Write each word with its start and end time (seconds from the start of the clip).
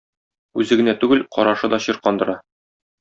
Үзе 0.63 0.77
генә 0.79 0.95
түгел 1.03 1.21
карашы 1.37 1.69
да 1.75 1.81
чиркандыра. 1.89 2.39